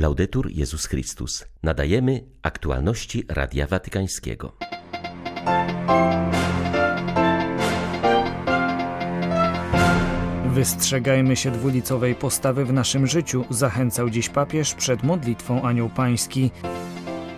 [0.00, 1.44] Laudetur Jezus Chrystus.
[1.62, 4.52] Nadajemy aktualności Radia Watykańskiego.
[10.46, 16.50] Wystrzegajmy się dwulicowej postawy w naszym życiu, zachęcał dziś papież przed modlitwą Anioł Pański.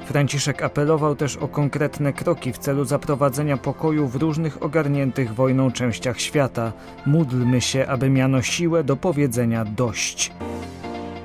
[0.06, 6.20] Franciszek apelował też o konkretne kroki w celu zaprowadzenia pokoju w różnych ogarniętych wojną częściach
[6.20, 6.72] świata.
[7.06, 10.32] Módlmy się, aby miano siłę do powiedzenia dość.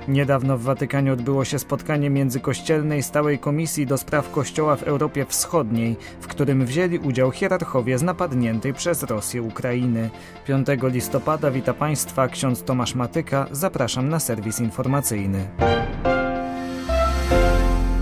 [0.08, 5.95] Niedawno w Watykanie odbyło się spotkanie międzykościelnej stałej komisji do spraw Kościoła w Europie Wschodniej,
[6.22, 10.09] w którym wzięli udział hierarchowie z napadniętej przez Rosję Ukrainy.
[10.45, 13.48] 5 listopada wita Państwa ksiądz Tomasz Matyka.
[13.52, 15.48] Zapraszam na serwis informacyjny.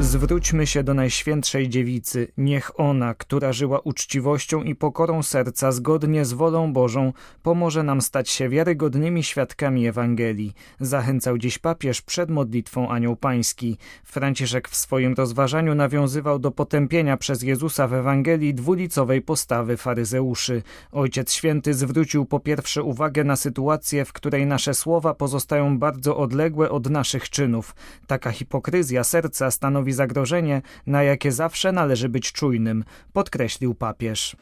[0.05, 2.27] Zwróćmy się do Najświętszej Dziewicy.
[2.37, 8.29] Niech ona, która żyła uczciwością i pokorą serca zgodnie z wolą Bożą, pomoże nam stać
[8.29, 10.53] się wiarygodnymi świadkami Ewangelii.
[10.79, 13.77] Zachęcał dziś papież przed modlitwą Anioł Pański.
[14.03, 20.63] Franciszek w swoim rozważaniu nawiązywał do potępienia przez Jezusa w Ewangelii dwulicowej postawy faryzeuszy.
[20.91, 26.69] Ojciec Święty zwrócił po pierwsze uwagę na sytuację, w której nasze słowa pozostają bardzo odległe
[26.69, 27.75] od naszych czynów.
[28.07, 34.35] Taka hipokryzja serca stanowi zagrożenie, na jakie zawsze należy być czujnym, podkreślił papież.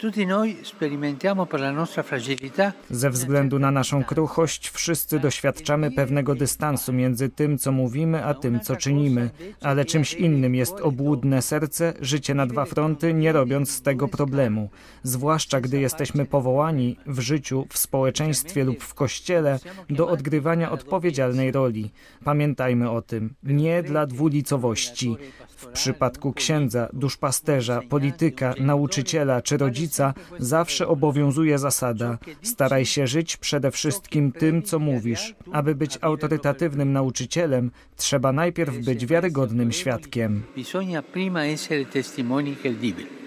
[2.90, 8.60] Ze względu na naszą kruchość wszyscy doświadczamy pewnego dystansu między tym, co mówimy, a tym,
[8.60, 9.30] co czynimy,
[9.62, 14.70] ale czymś innym jest obłudne serce, życie na dwa fronty, nie robiąc z tego problemu.
[15.04, 21.92] Zwłaszcza gdy jesteśmy powołani w życiu, w społeczeństwie lub w kościele do odgrywania odpowiedzialnej roli.
[22.24, 23.34] Pamiętajmy o tym.
[23.44, 25.18] Nie dla dwulicowości.
[25.48, 33.72] W przypadku księdza, duszpasterza, polityka, nauczyciela czy rodzica zawsze obowiązuje zasada: staraj się żyć przede
[33.72, 35.36] wszystkim tym, co mówisz.
[35.52, 40.44] Aby być autorytatywnym nauczycielem, trzeba najpierw być wiarygodnym świadkiem.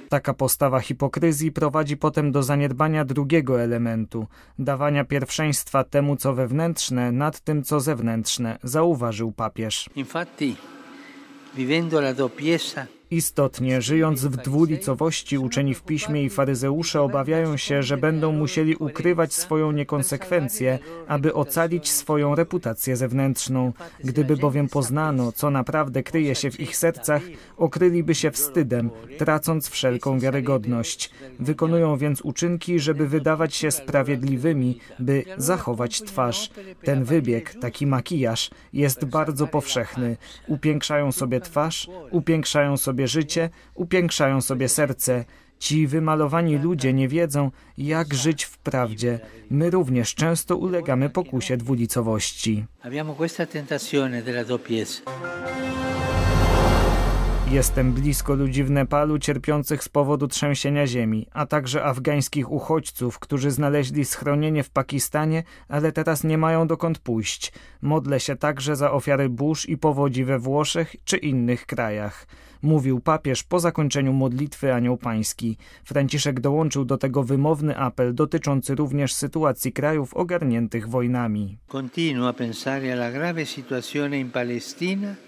[0.09, 4.27] Taka postawa hipokryzji prowadzi potem do zaniedbania drugiego elementu
[4.59, 9.91] dawania pierwszeństwa temu, co wewnętrzne, nad tym, co zewnętrzne, zauważył papież.
[9.97, 10.56] Infatti,
[11.56, 17.97] vivendo la doppiezza Istotnie, żyjąc w dwulicowości, uczeni w piśmie i faryzeusze obawiają się, że
[17.97, 20.78] będą musieli ukrywać swoją niekonsekwencję,
[21.09, 23.72] aby ocalić swoją reputację zewnętrzną.
[24.05, 27.22] Gdyby bowiem poznano, co naprawdę kryje się w ich sercach,
[27.56, 31.11] okryliby się wstydem, tracąc wszelką wiarygodność.
[31.41, 36.50] Wykonują więc uczynki, żeby wydawać się sprawiedliwymi, by zachować twarz.
[36.84, 40.17] Ten wybieg, taki makijaż, jest bardzo powszechny.
[40.49, 45.25] Upiększają sobie twarz, upiększają sobie sobie życie, upiększają sobie serce.
[45.59, 49.21] Ci wymalowani ludzie nie wiedzą, jak żyć w prawdzie.
[49.51, 52.65] My również często ulegamy pokusie dwulicowości.
[52.83, 55.03] Abbiamo questa tentazione della doppiezza.
[57.51, 63.51] Jestem blisko ludzi w Nepalu cierpiących z powodu trzęsienia ziemi, a także afgańskich uchodźców, którzy
[63.51, 67.53] znaleźli schronienie w Pakistanie, ale teraz nie mają dokąd pójść.
[67.83, 72.27] Modlę się także za ofiary burz i powodzi we Włoszech czy innych krajach.
[72.62, 75.56] Mówił papież po zakończeniu modlitwy Anioł Pański.
[75.85, 81.59] Franciszek dołączył do tego wymowny apel dotyczący również sytuacji krajów ogarniętych wojnami.
[81.69, 85.25] Continua a pensare alla grave situazione in Palestina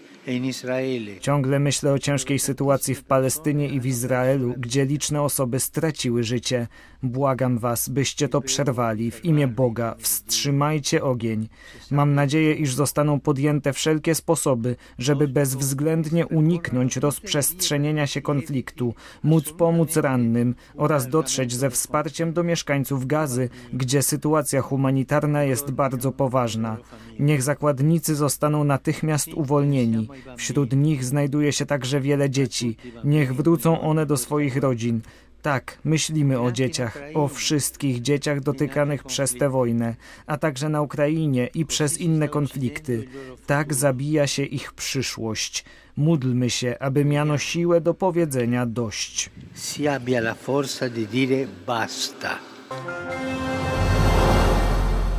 [1.21, 6.66] Ciągle myślę o ciężkiej sytuacji w Palestynie i w Izraelu, gdzie liczne osoby straciły życie.
[7.03, 9.10] Błagam was, byście to przerwali.
[9.10, 11.48] W imię Boga wstrzymajcie ogień.
[11.91, 19.97] Mam nadzieję, iż zostaną podjęte wszelkie sposoby, żeby bezwzględnie uniknąć rozprzestrzenienia się konfliktu, móc pomóc
[19.97, 26.76] rannym oraz dotrzeć ze wsparciem do mieszkańców Gazy, gdzie sytuacja humanitarna jest bardzo poważna.
[27.19, 30.09] Niech zakładnicy zostaną natychmiast uwolnieni.
[30.36, 32.76] Wśród nich znajduje się także wiele dzieci.
[33.04, 35.00] Niech wrócą one do swoich rodzin.
[35.48, 39.94] Tak, myślimy o dzieciach, o wszystkich dzieciach dotykanych przez tę wojnę,
[40.26, 43.09] a także na Ukrainie i przez inne konflikty.
[43.47, 45.64] Tak zabija się ich przyszłość.
[45.97, 49.30] Módlmy się, aby miano siłę do powiedzenia dość.
[49.56, 52.39] Si abbia la forza di dire basta.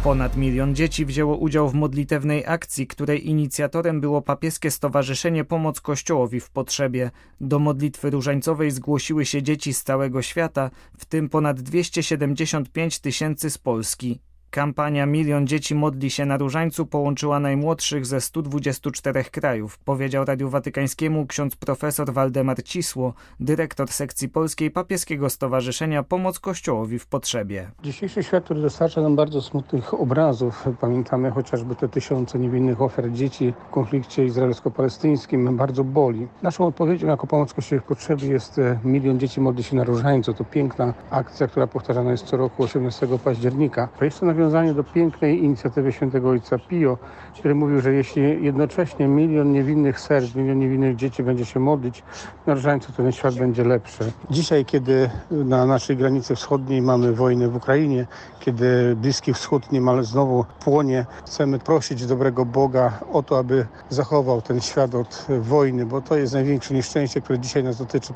[0.03, 6.39] Ponad milion dzieci wzięło udział w modlitewnej akcji, której inicjatorem było papieskie Stowarzyszenie Pomoc Kościołowi
[6.39, 7.11] w Potrzebie.
[7.41, 13.57] Do modlitwy różańcowej zgłosiły się dzieci z całego świata, w tym ponad 275 tysięcy z
[13.57, 14.19] Polski.
[14.51, 21.27] Kampania Milion Dzieci Modli się na Różańcu połączyła najmłodszych ze 124 krajów, powiedział Radiu Watykańskiemu
[21.27, 27.71] ksiądz profesor Waldemar Cisło, dyrektor sekcji polskiej Papieskiego Stowarzyszenia Pomoc Kościołowi w Potrzebie.
[27.83, 33.53] Dzisiejszy świat, który dostarcza nam bardzo smutnych obrazów, pamiętamy chociażby te tysiące niewinnych ofiar dzieci
[33.67, 36.27] w konflikcie izraelsko-palestyńskim, bardzo boli.
[36.41, 40.33] Naszą odpowiedzią jako Pomoc Kościołowi w Potrzebie jest e, Milion Dzieci Modli się na Różańcu.
[40.33, 43.89] To piękna akcja, która powtarzana jest co roku 18 października.
[44.01, 46.97] Jest to nawiązanie do pięknej inicjatywy świętego ojca Pio,
[47.39, 52.03] który mówił, że jeśli jednocześnie milion niewinnych serc, milion niewinnych dzieci będzie się modlić
[52.47, 54.12] na to ten świat będzie lepszy.
[54.30, 58.07] Dzisiaj, kiedy na naszej granicy wschodniej mamy wojnę w Ukrainie,
[58.39, 64.62] kiedy Bliski Wschód niemal znowu płonie, chcemy prosić dobrego Boga o to, aby zachował ten
[64.62, 68.13] świat od wojny, bo to jest największe nieszczęście, które dzisiaj nas dotyczy.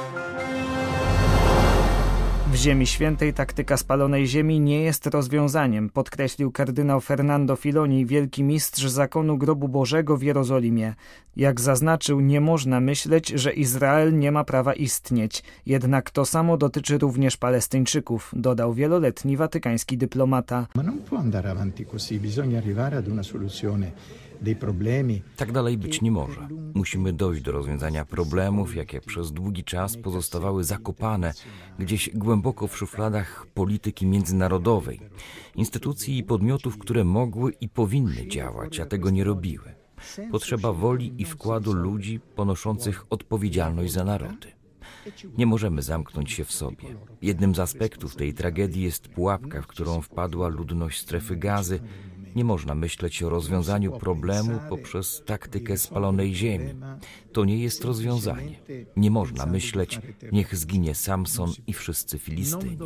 [2.53, 8.85] W Ziemi Świętej taktyka spalonej ziemi nie jest rozwiązaniem, podkreślił kardynał Fernando Filoni, wielki mistrz
[8.85, 10.93] zakonu grobu Bożego w Jerozolimie.
[11.35, 15.43] Jak zaznaczył, nie można myśleć, że Izrael nie ma prawa istnieć.
[15.65, 20.67] Jednak to samo dotyczy również Palestyńczyków, dodał wieloletni watykański dyplomata.
[20.75, 23.91] Ma non può andare avanti così, bisogna arrivare ad una soluzione
[25.37, 26.47] tak dalej być nie może.
[26.73, 31.33] Musimy dojść do rozwiązania problemów, jakie przez długi czas pozostawały zakopane
[31.79, 34.99] gdzieś głęboko w szufladach polityki międzynarodowej,
[35.55, 39.75] instytucji i podmiotów, które mogły i powinny działać, a tego nie robiły.
[40.31, 44.47] Potrzeba woli i wkładu ludzi ponoszących odpowiedzialność za narody.
[45.37, 46.95] Nie możemy zamknąć się w sobie.
[47.21, 51.79] Jednym z aspektów tej tragedii jest pułapka, w którą wpadła ludność strefy gazy
[52.35, 56.73] nie można myśleć o rozwiązaniu problemu poprzez taktykę spalonej ziemi.
[57.33, 58.59] To nie jest rozwiązanie.
[58.95, 59.99] Nie można myśleć,
[60.31, 62.77] niech zginie Samson i wszyscy Filistyni.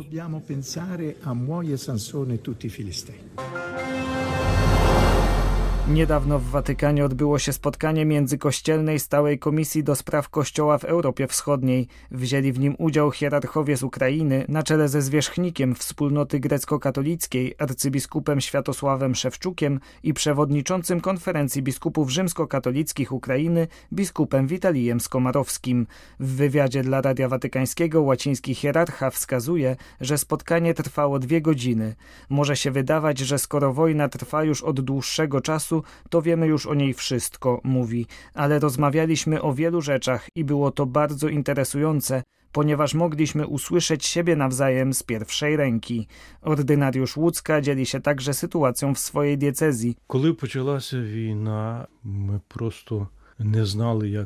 [5.88, 11.88] Niedawno w Watykanie odbyło się spotkanie międzykościelnej stałej komisji do spraw Kościoła w Europie Wschodniej.
[12.10, 19.14] Wzięli w nim udział hierarchowie z Ukrainy na czele ze zwierzchnikiem wspólnoty grecko-katolickiej, arcybiskupem Światosławem
[19.14, 25.86] Szewczukiem i przewodniczącym konferencji biskupów rzymskokatolickich Ukrainy, biskupem Witalijem Skomarowskim.
[26.20, 31.94] W wywiadzie dla Radia Watykańskiego łaciński hierarcha wskazuje, że spotkanie trwało dwie godziny.
[32.28, 35.77] Może się wydawać, że skoro wojna trwa już od dłuższego czasu,
[36.10, 40.86] to wiemy już o niej wszystko, mówi, ale rozmawialiśmy o wielu rzeczach i było to
[40.86, 42.22] bardzo interesujące,
[42.52, 46.06] ponieważ mogliśmy usłyszeć siebie nawzajem z pierwszej ręki.
[46.42, 49.96] Ordynariusz Łódzka dzieli się także sytuacją w swojej diecezji.
[50.12, 53.06] Kiedy zaczęła się wojna, my prosto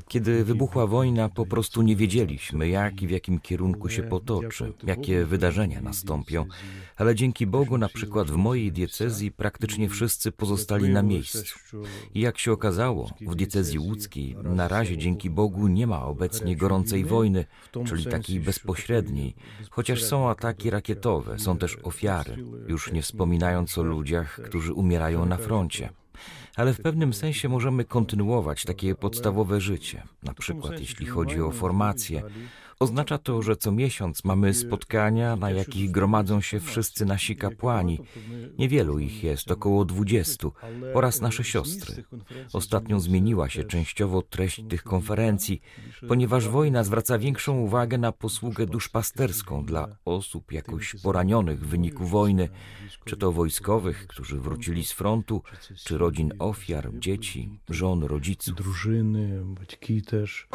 [0.08, 5.24] kiedy wybuchła wojna, po prostu nie wiedzieliśmy, jak i w jakim kierunku się potoczy, jakie
[5.24, 6.46] wydarzenia nastąpią,
[6.96, 11.58] ale dzięki Bogu, na przykład w mojej diecezji, praktycznie wszyscy pozostali na miejscu.
[12.14, 17.04] I jak się okazało, w diecezji łódzkiej na razie dzięki Bogu nie ma obecnie gorącej
[17.04, 17.44] wojny,
[17.86, 19.34] czyli takiej bezpośredniej,
[19.70, 25.36] chociaż są ataki rakietowe, są też ofiary, już nie wspominając o ludziach, którzy umierają na
[25.36, 25.90] froncie
[26.56, 32.22] ale w pewnym sensie możemy kontynuować takie podstawowe życie, na przykład jeśli chodzi o formację,
[32.82, 37.98] Oznacza to, że co miesiąc mamy spotkania, na jakich gromadzą się wszyscy nasi kapłani.
[38.58, 40.52] Niewielu ich jest, około dwudziestu,
[40.94, 42.04] oraz nasze siostry.
[42.52, 45.60] Ostatnio zmieniła się częściowo treść tych konferencji,
[46.08, 52.48] ponieważ wojna zwraca większą uwagę na posługę duszpasterską dla osób jakoś poranionych w wyniku wojny,
[53.04, 55.42] czy to wojskowych, którzy wrócili z frontu,
[55.84, 58.54] czy rodzin ofiar, dzieci, żon, rodziców.
[58.54, 60.48] Drużyny, batki też.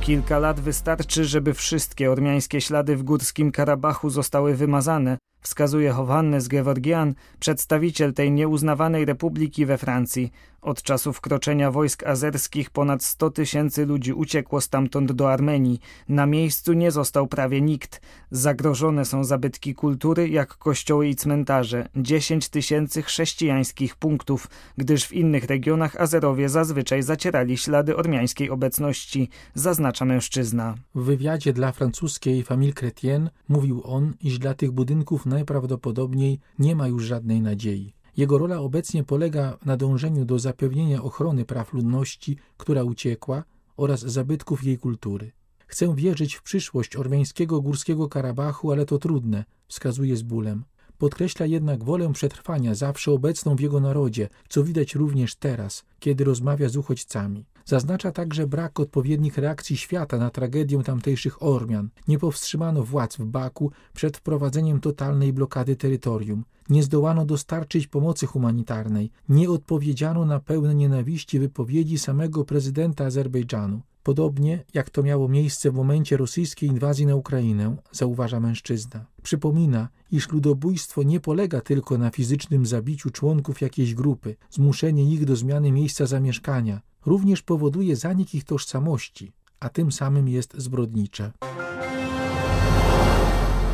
[0.00, 7.14] Kilka lat wystarczy, żeby wszystkie ormiańskie ślady w górskim Karabachu zostały wymazane, wskazuje Johannes Gevorgian,
[7.40, 10.32] przedstawiciel tej nieuznawanej republiki we Francji.
[10.62, 15.80] Od czasu wkroczenia wojsk azerskich ponad 100 tysięcy ludzi uciekło stamtąd do Armenii.
[16.08, 18.00] Na miejscu nie został prawie nikt.
[18.30, 21.88] Zagrożone są zabytki kultury, jak kościoły i cmentarze.
[21.96, 30.04] 10 tysięcy chrześcijańskich punktów, gdyż w innych regionach Azerowie zazwyczaj zacierali ślady ormiańskiej obecności, zaznacza
[30.04, 30.74] mężczyzna.
[30.94, 36.88] W wywiadzie dla francuskiej Famille Chrétienne mówił on, iż dla tych budynków najprawdopodobniej nie ma
[36.88, 37.94] już żadnej nadziei.
[38.16, 43.44] Jego rola obecnie polega na dążeniu do zapewnienia ochrony praw ludności, która uciekła,
[43.76, 45.32] oraz zabytków jej kultury.
[45.66, 50.64] Chcę wierzyć w przyszłość ormiańskiego górskiego Karabachu, ale to trudne, wskazuje z bólem.
[50.98, 56.68] Podkreśla jednak wolę przetrwania zawsze obecną w jego narodzie, co widać również teraz, kiedy rozmawia
[56.68, 57.44] z uchodźcami.
[57.68, 61.88] Zaznacza także brak odpowiednich reakcji świata na tragedię tamtejszych Ormian.
[62.08, 66.44] Nie powstrzymano władz w Baku przed wprowadzeniem totalnej blokady terytorium.
[66.68, 69.10] Nie zdołano dostarczyć pomocy humanitarnej.
[69.28, 73.80] Nie odpowiedziano na pełne nienawiści wypowiedzi samego prezydenta Azerbejdżanu.
[74.02, 79.06] Podobnie jak to miało miejsce w momencie rosyjskiej inwazji na Ukrainę, zauważa mężczyzna.
[79.22, 85.36] Przypomina, iż ludobójstwo nie polega tylko na fizycznym zabiciu członków jakiejś grupy, zmuszenie ich do
[85.36, 91.32] zmiany miejsca zamieszkania, również powoduje zanik ich tożsamości, a tym samym jest zbrodnicze.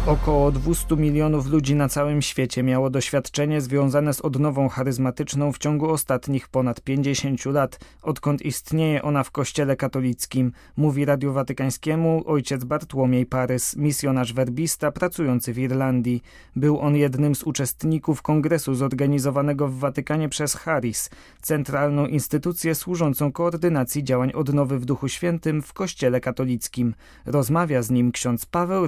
[0.07, 5.91] Około 200 milionów ludzi na całym świecie miało doświadczenie związane z odnową charyzmatyczną w ciągu
[5.91, 13.27] ostatnich ponad 50 lat, odkąd istnieje ona w Kościele katolickim, mówi Radiu Watykańskiemu ojciec Bartłomiej
[13.27, 16.23] Parys, misjonarz werbista pracujący w Irlandii.
[16.57, 21.11] Był on jednym z uczestników kongresu zorganizowanego w Watykanie przez Harris,
[21.43, 26.95] centralną instytucję służącą koordynacji działań odnowy w Duchu Świętym w Kościele katolickim.
[27.27, 28.87] Rozmawia z nim ksiądz Paweł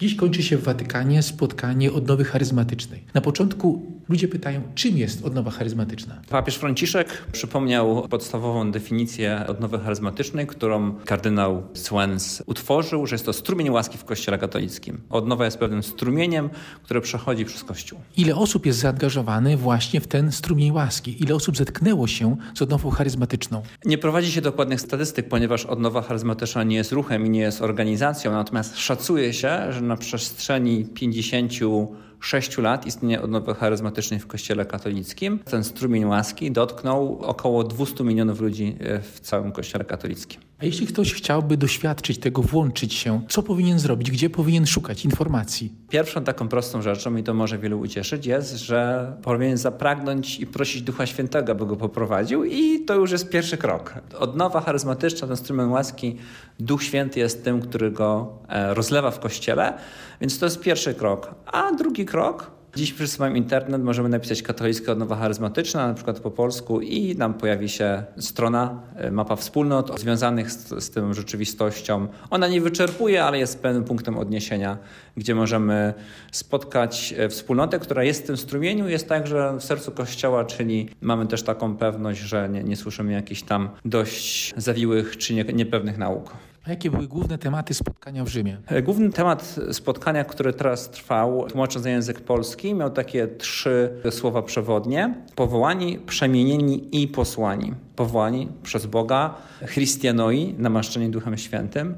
[0.00, 3.04] Dziś kończy się w Watykanie spotkanie odnowy charyzmatycznej.
[3.14, 6.20] Na początku ludzie pytają, czym jest odnowa charyzmatyczna?
[6.28, 13.70] Papież Franciszek przypomniał podstawową definicję odnowy charyzmatycznej, którą kardynał Swens utworzył, że jest to strumień
[13.70, 15.00] łaski w Kościele katolickim.
[15.10, 16.50] Odnowa jest pewnym strumieniem,
[16.82, 17.98] które przechodzi przez Kościół.
[18.16, 21.22] Ile osób jest zaangażowanych właśnie w ten strumień łaski?
[21.22, 23.62] Ile osób zetknęło się z odnową charyzmatyczną?
[23.84, 28.32] Nie prowadzi się dokładnych statystyk, ponieważ odnowa charyzmatyczna nie jest ruchem i nie jest organizacją,
[28.32, 35.64] natomiast szacuje się, że na przestrzeni 56 lat istnienia odnowy charyzmatycznej w Kościele katolickim ten
[35.64, 40.40] strumień łaski dotknął około 200 milionów ludzi e, w całym Kościele katolickim.
[40.64, 45.72] Jeśli ktoś chciałby doświadczyć tego, włączyć się, co powinien zrobić, gdzie powinien szukać informacji?
[45.88, 50.82] Pierwszą taką prostą rzeczą, i to może wielu ucieszyć, jest, że powinien zapragnąć i prosić
[50.82, 53.94] Ducha Świętego, aby go poprowadził i to już jest pierwszy krok.
[54.18, 56.16] Odnowa charyzmatyczna, ten strumień łaski,
[56.60, 59.78] Duch Święty jest tym, który go e, rozlewa w Kościele,
[60.20, 61.34] więc to jest pierwszy krok.
[61.46, 66.30] A drugi krok Dziś wszyscy mają internet, możemy napisać katolicka odnowa charyzmatyczna, na przykład po
[66.30, 72.08] polsku i nam pojawi się strona, e, mapa wspólnot związanych z, z tą rzeczywistością.
[72.30, 74.78] Ona nie wyczerpuje, ale jest pewnym punktem odniesienia,
[75.16, 75.94] gdzie możemy
[76.32, 81.26] spotkać e, wspólnotę, która jest w tym strumieniu, jest także w sercu Kościoła, czyli mamy
[81.26, 86.32] też taką pewność, że nie, nie słyszymy jakichś tam dość zawiłych czy nie, niepewnych nauk.
[86.66, 88.56] A jakie były główne tematy spotkania w Rzymie?
[88.66, 94.42] E, główny temat spotkania, który teraz trwał, tłumacząc na język polski, miał takie trzy słowa
[94.42, 97.74] przewodnie: powołani, przemienieni i posłani.
[97.96, 99.34] Powołani przez Boga,
[99.66, 101.94] Christianoi, namaszczeni Duchem Świętym,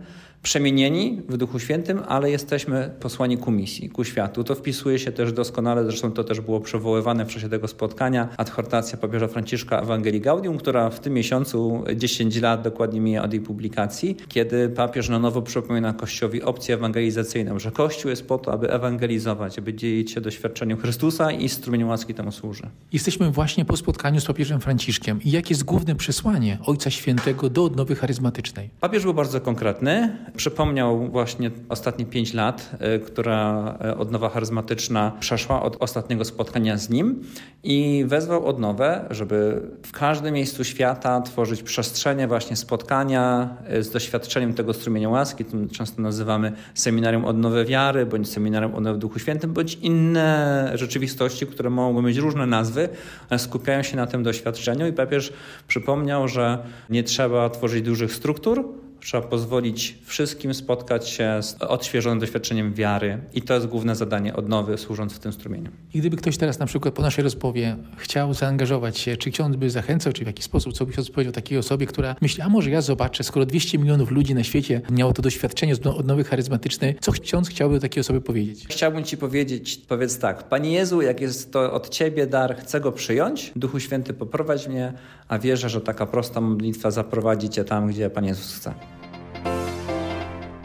[0.47, 4.45] przemienieni w Duchu Świętym, ale jesteśmy posłani ku misji, ku światu.
[4.45, 8.99] To wpisuje się też doskonale, zresztą to też było przywoływane w czasie tego spotkania, adhortacja
[8.99, 14.17] papieża Franciszka Ewangelii Gaudium, która w tym miesiącu 10 lat dokładnie mija od jej publikacji,
[14.29, 19.59] kiedy papież na nowo przypomina Kościołowi opcję ewangelizacyjną, że Kościół jest po to, aby ewangelizować,
[19.59, 22.62] aby dzielić się doświadczeniem Chrystusa i strumieniem łaski temu służy.
[22.93, 25.23] Jesteśmy właśnie po spotkaniu z papieżem Franciszkiem.
[25.23, 28.71] I jakie jest główne przesłanie Ojca Świętego do odnowy charyzmatycznej?
[28.81, 30.17] Papież był bardzo konkretny.
[30.37, 36.90] Przypomniał właśnie ostatnie pięć lat, y, która y, odnowa charyzmatyczna przeszła od ostatniego spotkania z
[36.90, 37.23] nim
[37.62, 44.55] i wezwał odnowę, żeby w każdym miejscu świata tworzyć przestrzenie właśnie spotkania y, z doświadczeniem
[44.55, 45.45] tego strumienia łaski.
[45.45, 51.71] To często nazywamy seminarium odnowy wiary, bądź seminarium odnowy Duchu Świętym, bądź inne rzeczywistości, które
[51.71, 52.88] mogą mieć różne nazwy,
[53.31, 55.33] ale skupiają się na tym doświadczeniu i papież
[55.69, 56.59] przypomniał, że
[56.90, 58.64] nie trzeba tworzyć dużych struktur,
[59.00, 64.79] Trzeba pozwolić wszystkim spotkać się z odświeżonym doświadczeniem wiary i to jest główne zadanie odnowy,
[64.79, 65.71] służąc w tym strumieniu.
[65.95, 69.71] I gdyby ktoś teraz na przykład po naszej rozmowie chciał zaangażować się, czy ksiądz by
[69.71, 72.71] zachęcał, czy w jakiś sposób, co by ksiądz powiedział takiej osobie, która myśli, a może
[72.71, 77.12] ja zobaczę, skoro 200 milionów ludzi na świecie miało to doświadczenie z odnowy charyzmatycznej, co
[77.12, 78.67] ksiądz chciałby takiej osobie powiedzieć?
[78.69, 82.93] Chciałbym ci powiedzieć, powiedz tak, Panie Jezu, jak jest to od Ciebie dar, chcę go
[82.93, 84.93] przyjąć, Duchu Święty poprowadź mnie,
[85.28, 88.75] a wierzę, że taka prosta modlitwa zaprowadzi Cię tam, gdzie Pan Jezus chce.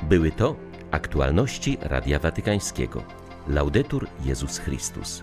[0.09, 0.55] Były to
[0.91, 3.03] aktualności Radia Watykańskiego.
[3.47, 5.21] Laudetur Jezus Chrystus.